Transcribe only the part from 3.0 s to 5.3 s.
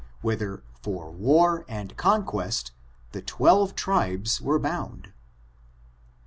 the twelve tribes were bound.